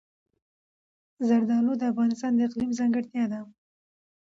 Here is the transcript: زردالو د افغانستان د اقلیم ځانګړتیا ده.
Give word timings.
زردالو 1.27 1.73
د 1.77 1.83
افغانستان 1.91 2.31
د 2.35 2.39
اقلیم 2.47 2.71
ځانګړتیا 2.79 3.23
ده. 3.31 3.39